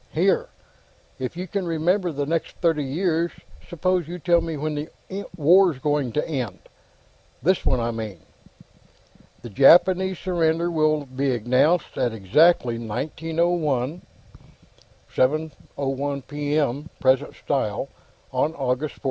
"Here; 0.13 0.49
if 1.19 1.37
you 1.37 1.45
can 1.47 1.67
remember 1.67 2.11
the 2.11 2.25
next 2.25 2.55
thirty 2.55 2.83
years, 2.83 3.31
suppose 3.69 4.07
you 4.07 4.17
tell 4.17 4.41
me 4.41 4.57
when 4.57 4.73
the 4.73 4.89
War's 5.37 5.77
going 5.77 6.11
to 6.13 6.27
end. 6.27 6.57
This 7.43 7.63
one, 7.67 7.79
I 7.79 7.91
mean." 7.91 8.19
"The 9.43 9.51
Japanese 9.51 10.17
surrender 10.17 10.71
will 10.71 11.05
be 11.05 11.35
announced 11.35 11.99
at 11.99 12.13
exactly 12.13 12.79
1901 12.79 14.01
7:01 15.15 16.27
P. 16.27 16.57
M. 16.57 16.89
present 16.99 17.35
style 17.35 17.87
on 18.31 18.55
August 18.55 18.95
14. 18.95 18.99